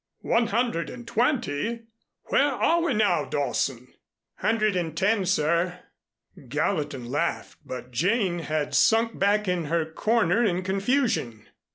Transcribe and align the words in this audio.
"One 0.25 0.47
Hundred 0.47 0.89
and 0.89 1.07
Twenty! 1.07 1.83
Where 2.29 2.53
are 2.53 2.81
we 2.81 2.95
now, 2.95 3.23
Dawson?" 3.25 3.87
"Hundred 4.37 4.75
and 4.75 4.97
Ten, 4.97 5.27
sir." 5.27 5.77
Gallatin 6.47 7.05
laughed, 7.05 7.59
but 7.63 7.91
Jane 7.91 8.39
had 8.39 8.73
sunk 8.73 9.19
back 9.19 9.47
in 9.47 9.65
her 9.65 9.85
corner 9.85 10.43
in 10.43 10.63
confusion. 10.63 11.45